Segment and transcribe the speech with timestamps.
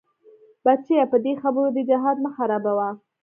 [0.65, 2.89] بچيه په دې خبرو دې جهاد مه خرابوه.